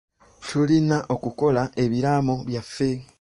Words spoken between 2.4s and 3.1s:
byaffe.